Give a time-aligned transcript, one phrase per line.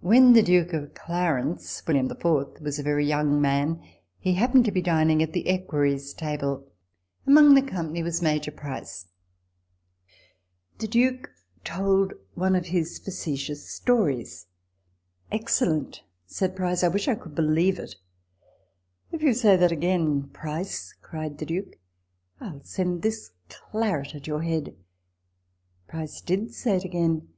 [0.00, 3.82] When the Duke of Clarence (William the Fourth) was a very young man,
[4.18, 6.70] he happened to be dining at the Equerries' table.
[7.26, 9.06] Among the company was Major Price.
[10.76, 11.30] The Duke
[11.64, 14.48] told one of his facetious stories."
[15.40, 17.96] Excellent!" said Price; "I wish I could believe it.""
[19.12, 21.76] If you say that again, Price," cried the Duke,"
[22.42, 24.76] I'll send this claret at your head."
[25.88, 27.28] Price did say it again.